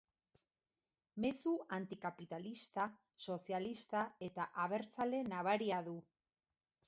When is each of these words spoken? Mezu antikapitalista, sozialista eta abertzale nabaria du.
Mezu 1.25 1.51
antikapitalista, 1.77 2.87
sozialista 3.33 4.03
eta 4.29 4.47
abertzale 4.65 5.23
nabaria 5.27 5.83
du. 5.89 5.97